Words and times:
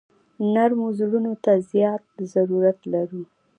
نرمو 0.53 0.87
زړونو 0.99 1.33
ته 1.43 1.51
زیات 1.71 2.03
ضرورت 2.33 2.79
لرو. 2.93 3.23